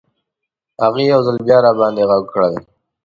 هغې 0.83 1.03
یو 1.11 1.19
ځل 1.25 1.37
بیا 1.47 1.57
راباندې 1.65 2.03
غږ 2.09 2.23
کړل. 2.33 2.53